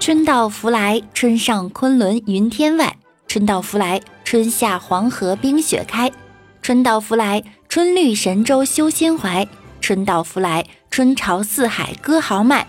[0.00, 2.94] 春到福来，春上昆仑云天外；
[3.26, 6.10] 春到福来，春下黄河冰雪开；
[6.62, 9.46] 春到福来，春绿神州修仙怀；
[9.82, 12.64] 春到福来，春潮四海歌豪迈；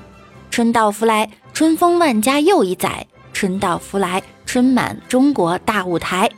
[0.52, 6.30] 春到福来，春风万家又一载；春到福来，春满中国大舞台。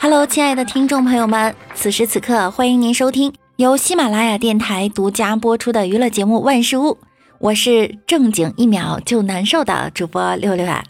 [0.00, 6.92] Hello，亲爱的听众朋友们，此时此刻，欢迎您收听由喜马拉雅电台独家播出的娱乐节目《万事屋》。
[7.40, 10.84] 我是正经一秒就难受的主播六六啊。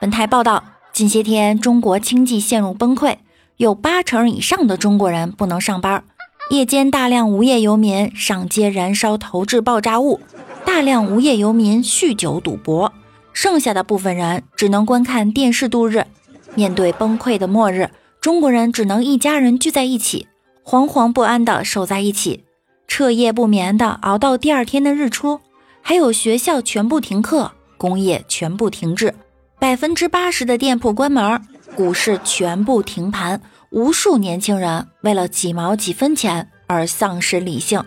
[0.00, 3.16] 本台报道，近些天中国经济陷入崩溃，
[3.58, 6.02] 有八成以上的中国人不能上班，
[6.48, 10.20] 夜间大量无业游民上街燃烧投掷爆炸物，
[10.64, 12.90] 大量无业游民酗酒赌博，
[13.34, 16.06] 剩下的部分人只能观看电视度日。
[16.54, 17.90] 面对崩溃的末日，
[18.24, 20.28] 中国人只能一家人聚在一起，
[20.64, 22.44] 惶惶不安的守在一起。
[22.88, 25.42] 彻夜不眠的熬到第二天的日出，
[25.82, 29.14] 还有学校全部停课，工业全部停滞，
[29.58, 31.38] 百分之八十的店铺关门，
[31.76, 37.84] 股市全部停盘，无数年轻人为了几毛几分钱而丧失理性。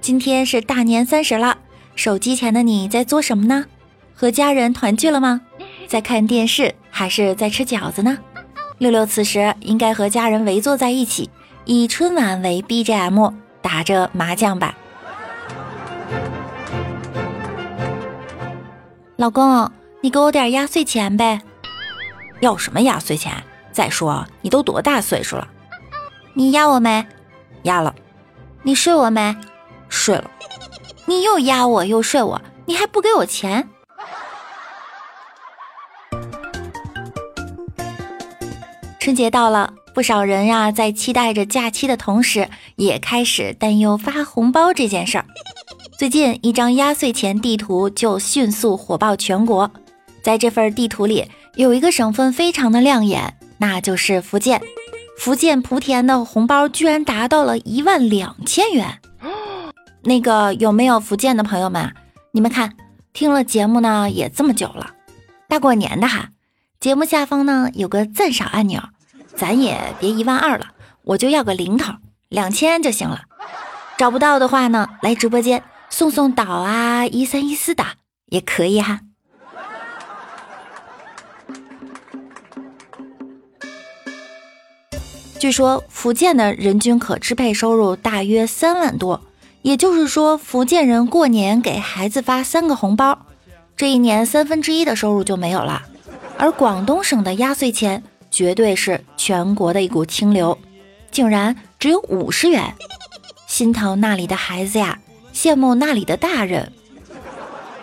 [0.00, 1.58] 今天是大年三十了，
[1.96, 3.64] 手机前的你在做什么呢？
[4.14, 5.40] 和家人团聚了吗？
[5.88, 8.18] 在看电视还是在吃饺子呢？
[8.76, 11.30] 六六此时应该和家人围坐在一起，
[11.64, 14.76] 以春晚为 BGM，打着麻将吧。
[19.16, 19.72] 老公，
[20.02, 21.40] 你给我点压岁钱呗？
[22.40, 23.32] 要什么压岁钱？
[23.72, 25.48] 再说你都多大岁数了？
[26.34, 27.06] 你压我没？
[27.62, 27.94] 压了。
[28.62, 29.34] 你睡我没？
[29.88, 30.30] 睡了。
[31.06, 33.68] 你又压我又睡我，你还不给我钱？
[39.00, 45.24] 春节到了，不少人呀在期待着假期的同时，也开始担忧发红包这件事儿。
[45.96, 49.70] 最近，一张压岁钱地图就迅速火爆全国。
[50.22, 54.60] 在这份地图里，有一个省份非常的亮眼，那就是福建。
[55.16, 58.98] 福建莆田的红包居然达到了一万两千元。
[60.02, 61.92] 那个有没有福建的朋友们？
[62.32, 62.74] 你们看，
[63.12, 64.90] 听了节目呢也这么久了，
[65.48, 66.30] 大过年的哈，
[66.80, 68.80] 节目下方呢有个赞赏按钮。
[69.34, 70.68] 咱也别一万二了，
[71.02, 71.94] 我就要个零头，
[72.28, 73.22] 两千就行了。
[73.96, 77.84] 找不到的话呢，来直播间送送岛啊，一三一四的
[78.26, 79.00] 也可以哈。
[85.40, 89.20] 据说福建的人均可支配收入大约三万多，
[89.62, 93.26] 也就是说，福建人过年给孩子发三个红包，
[93.76, 95.82] 这一年三分之一的收入就没有了。
[96.38, 98.02] 而广东省的压岁钱。
[98.30, 100.56] 绝对是全国的一股清流，
[101.10, 102.74] 竟然只有五十元，
[103.46, 104.98] 心疼那里的孩子呀，
[105.32, 106.70] 羡慕那里的大人。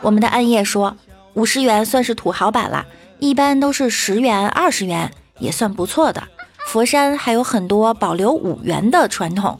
[0.01, 0.95] 我们的暗夜说，
[1.33, 2.85] 五十元算是土豪版了，
[3.17, 6.21] 一般都是十元、二十元也算不错的。
[6.67, 9.59] 佛山还有很多保留五元的传统，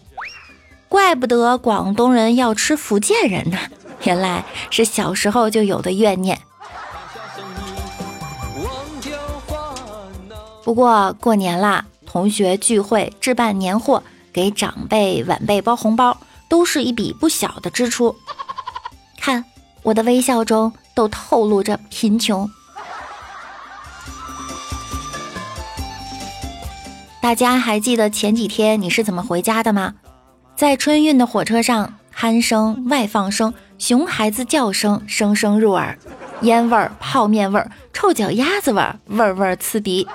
[0.88, 3.57] 怪不得广东人要吃福建人呢，
[4.03, 6.39] 原来是小时候就有的怨念。
[10.65, 14.01] 不过过年啦，同学聚会、置办年货、
[14.33, 16.17] 给长辈晚辈包红包，
[16.49, 18.15] 都是一笔不小的支出。
[19.19, 19.45] 看
[19.83, 22.49] 我的微笑中都透露着贫穷。
[27.21, 29.93] 大家还记得前几天你是怎么回家的吗？
[30.55, 35.95] 在春运的火车上，鼾声、外放声、熊孩子叫声声声入耳，
[36.41, 40.07] 烟味儿、泡面味儿、臭脚丫子味儿，味儿味儿刺鼻。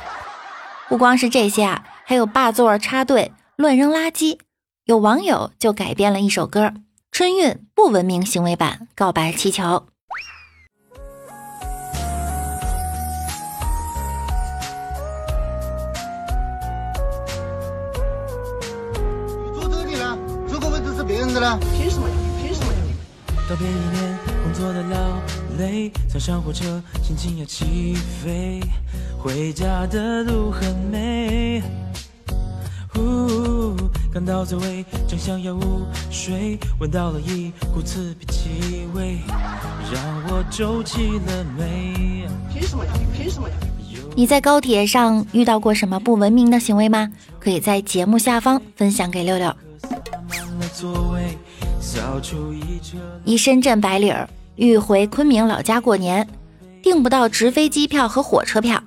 [0.90, 4.40] 不光是这些啊，还有霸座插队、乱扔垃圾。
[4.86, 6.66] 有网友就改编了一首歌
[7.12, 9.86] 《春运不文明行为版》，告白气球。
[19.54, 20.18] 坐这里了，
[20.48, 22.14] 这个位置是别人的了，凭什么呀？
[22.42, 22.78] 凭什么呀？
[23.48, 25.20] 道别一年工作的劳
[25.56, 28.60] 累，坐上火车，心情要起飞。
[29.22, 31.62] 回家的路很美，
[32.96, 33.76] 呜，
[34.10, 39.18] 感到滋味，正想要午睡，闻到了一股刺鼻气味，
[39.92, 42.26] 让我皱起了眉。
[42.50, 42.92] 凭什么呀？
[43.14, 43.54] 凭什么呀？
[44.16, 47.12] 你在高铁上遇到过什么不文明的行为吗？
[47.38, 49.54] 可以在节目下方分享给六六。
[53.26, 54.26] 一深圳白领儿
[54.56, 56.26] 欲回昆明老家过年，
[56.82, 58.82] 订不到直飞机票和火车票。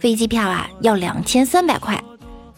[0.00, 2.02] 飞机票啊要两千三百块，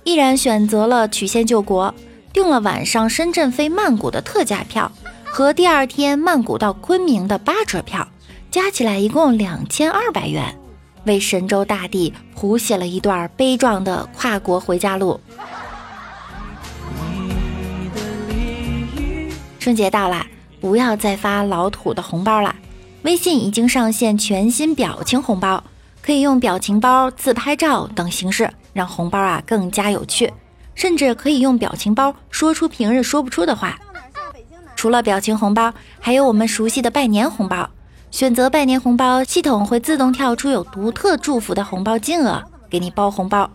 [0.05, 1.93] 毅然选择了曲线救国，
[2.33, 4.91] 订了晚上深圳飞曼谷的特价票
[5.25, 8.07] 和第二天曼谷到昆明的八折票，
[8.49, 10.57] 加起来一共两千二百元，
[11.05, 15.21] 为神州大地谱写了一段悲壮的跨国回家路。
[19.59, 20.25] 春节到了，
[20.61, 22.55] 不要再发老土的红包了。
[23.03, 25.65] 微信已经上线全新表情红包，
[26.03, 30.33] 可以用表情包、自拍照等形式，让红包啊更加有趣。
[30.75, 33.79] 甚至可以用表情包说出平日说不出的话。
[34.75, 37.69] 除了表情红包，还有我们熟悉的拜年红包。
[38.11, 43.49] 选择拜年红包，系统会自动跳出有独特祝福的红包金额，给你包红包。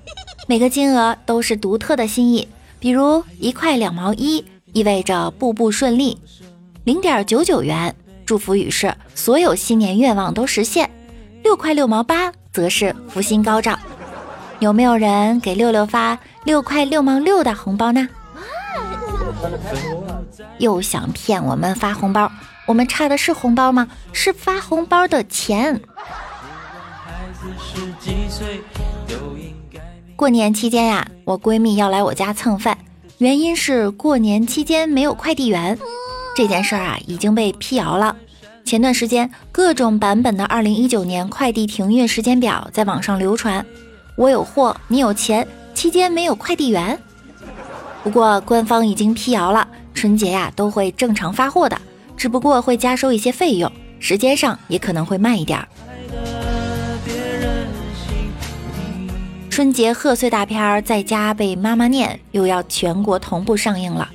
[0.48, 2.48] 每个金额都是独特的心意，
[2.80, 4.44] 比如一块两毛一。
[4.74, 6.20] 意味着步步顺利，
[6.84, 7.96] 零点九九元
[8.26, 10.92] 祝福语是所有新年愿望都实现，
[11.42, 13.78] 六块六毛八则是福星高照。
[14.58, 18.10] 有没有人给六六发六块六毛六的红包呢？
[20.58, 22.32] 又想骗我们发红包？
[22.66, 23.88] 我们差的是红包吗？
[24.12, 25.80] 是发红包的钱。
[30.16, 32.76] 过年期间呀，我闺蜜要来我家蹭饭。
[33.20, 35.78] 原因是过年期间没有快递员，
[36.36, 38.16] 这件事儿啊已经被辟谣了。
[38.68, 43.66] 前段时间各种版本的二零一九年快递停运时间表在网上流传，
[44.18, 47.00] 我有货，你有钱，期间没有快递员。
[48.04, 51.80] 不过官方已经辟谣了，春节呀都会正常发货的，
[52.18, 53.72] 只不过会加收一些费用，
[54.02, 55.68] 时间上也可能会慢一点儿。
[59.50, 64.10] 春节贺岁大片儿在家被妈妈念，又要全国同步上映了。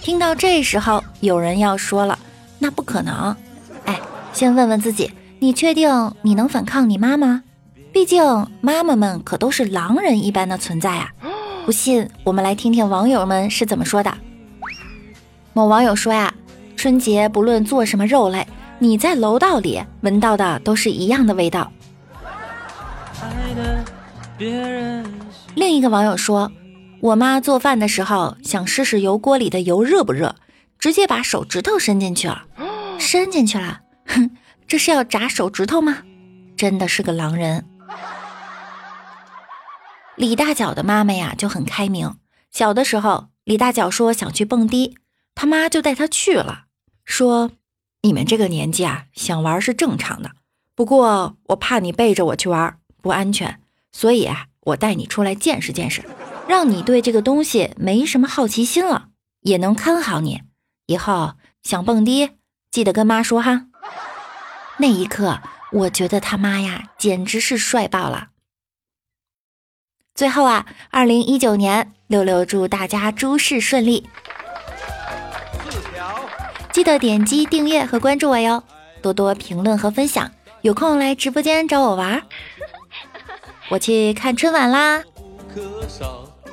[0.00, 2.16] 听到这时候，有人要说了
[2.60, 3.36] ：“那不可能！”
[4.36, 7.42] 先问问自己，你确定你能反抗你妈吗？
[7.90, 8.22] 毕竟
[8.60, 11.10] 妈妈们可都是狼人一般的存在啊！
[11.64, 14.14] 不信，我们来听听网友们是怎么说的。
[15.54, 16.34] 某网友说呀
[16.76, 18.46] ：“春节不论做什么肉类，
[18.78, 21.72] 你在楼道里闻到的都是一样的味道。”
[25.54, 26.52] 另一个网友说
[27.00, 30.34] ：“我妈做饭的时候想试试油锅里的油热不热，
[30.78, 32.42] 直接把手指头伸进去了，
[32.98, 34.30] 伸进去了，哼，
[34.66, 36.02] 这是要炸手指头吗？
[36.56, 37.66] 真的是个狼人。”
[40.16, 42.16] 李大脚的妈妈呀就很开明，
[42.50, 44.96] 小的时候李大脚说想去蹦迪，
[45.34, 46.64] 他妈就带他去了，
[47.04, 47.50] 说
[48.00, 50.30] ：“你们这个年纪啊想玩是正常的，
[50.74, 53.60] 不过我怕你背着我去玩不安全。”
[53.92, 56.02] 所以啊，我带你出来见识见识，
[56.48, 59.08] 让你对这个东西没什么好奇心了，
[59.40, 60.42] 也能看好你。
[60.86, 62.30] 以后想蹦迪，
[62.70, 63.66] 记得跟妈说哈。
[64.78, 65.40] 那一刻，
[65.72, 68.28] 我觉得他妈呀，简直是帅爆了。
[70.14, 74.08] 最后啊，二零一九年，六六祝大家诸事顺利。
[76.72, 78.62] 记得点击订阅和关注我哟，
[79.00, 80.30] 多多评论和分享，
[80.60, 82.22] 有空来直播间找我玩。
[83.70, 85.02] 我去看春晚啦！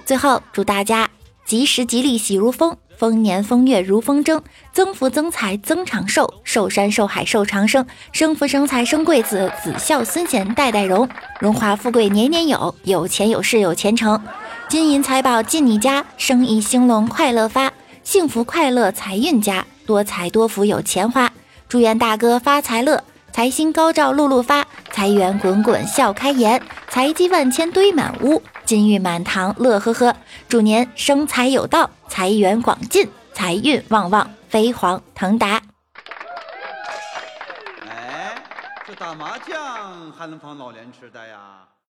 [0.05, 1.09] 最后祝大家
[1.45, 4.41] 吉时吉利喜如风，丰年丰月如风筝，
[4.71, 11.09] 增福增财增长寿，寿山寿海寿长生，生福生财生贵子，子孝孙贤代代荣，
[11.41, 14.21] 荣华富贵年年有，有钱有势有前程，
[14.69, 21.29] 金银财宝进你家，生意兴隆快乐发，幸福快乐财运佳，多财多福有钱花，
[21.67, 23.03] 祝愿大哥发财乐。
[23.33, 30.15] 财星高照，路路发；财源滚滚，笑开颜；财积万千，堆满屋；金玉满堂，乐呵呵。
[30.47, 35.61] 祝您生财有道，财源广进，财运旺旺，飞黄腾达。
[37.87, 38.35] 哎，
[38.85, 41.67] 这打麻将还能防老年痴呆呀？